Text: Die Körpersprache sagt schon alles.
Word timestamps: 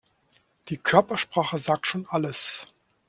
Die 0.69 0.77
Körpersprache 0.79 1.59
sagt 1.59 1.85
schon 1.85 2.07
alles. 2.07 2.65